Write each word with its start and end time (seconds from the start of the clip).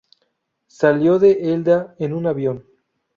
Salió 0.65 1.19
de 1.19 1.53
Elda 1.53 1.93
en 1.99 2.13
un 2.13 2.25
avión. 2.25 2.65